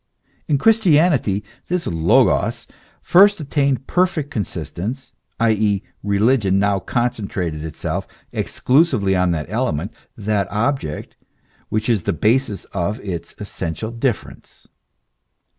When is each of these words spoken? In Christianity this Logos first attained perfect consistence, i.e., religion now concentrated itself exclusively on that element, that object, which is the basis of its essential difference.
In 0.47 0.57
Christianity 0.57 1.43
this 1.67 1.85
Logos 1.85 2.65
first 3.03 3.39
attained 3.39 3.85
perfect 3.85 4.31
consistence, 4.31 5.11
i.e., 5.39 5.83
religion 6.01 6.57
now 6.57 6.79
concentrated 6.79 7.63
itself 7.63 8.07
exclusively 8.31 9.15
on 9.15 9.29
that 9.29 9.45
element, 9.47 9.93
that 10.17 10.49
object, 10.51 11.15
which 11.69 11.87
is 11.87 12.01
the 12.01 12.13
basis 12.13 12.63
of 12.73 12.99
its 13.01 13.35
essential 13.37 13.91
difference. 13.91 14.67